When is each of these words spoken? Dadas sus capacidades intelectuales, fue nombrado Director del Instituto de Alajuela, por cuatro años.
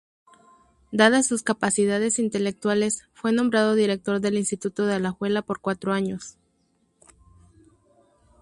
Dadas 0.91 1.27
sus 1.27 1.43
capacidades 1.43 2.17
intelectuales, 2.17 3.07
fue 3.13 3.31
nombrado 3.33 3.75
Director 3.75 4.19
del 4.19 4.39
Instituto 4.39 4.87
de 4.87 4.95
Alajuela, 4.95 5.43
por 5.43 5.59
cuatro 5.61 5.93
años. 5.93 6.39